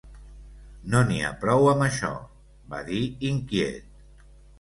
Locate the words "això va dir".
1.87-3.03